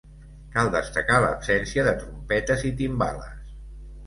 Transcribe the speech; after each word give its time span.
Cal 0.53 0.71
destacar 0.75 1.19
l'absència 1.25 1.85
de 1.89 1.93
trompetes 2.01 2.65
i 2.71 2.73
timbales. 2.81 3.55